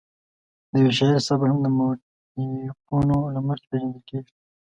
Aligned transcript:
د 0.71 0.73
یو 0.83 0.91
شاعر 0.97 1.17
سبک 1.27 1.47
هم 1.51 1.59
د 1.63 1.67
موتیفونو 1.77 3.17
له 3.33 3.39
مخې 3.47 3.65
پېژندل 3.69 4.01
کېږي. 4.09 4.31